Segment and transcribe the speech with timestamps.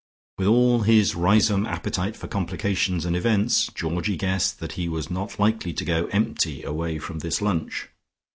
[0.39, 5.37] With all his Riseholme appetite for complications and events Georgie guessed that he was not
[5.39, 7.87] likely to go empty away from this lunch.